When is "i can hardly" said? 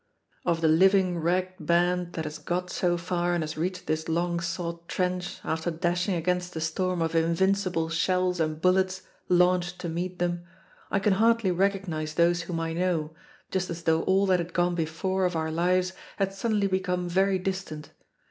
10.89-11.51